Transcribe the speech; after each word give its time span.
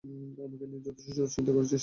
আমাকে 0.03 0.65
নিয়ে 0.67 0.83
যথেষ্ট 0.87 1.17
দুশ্চিন্তা 1.17 1.51
করেছিস। 1.53 1.79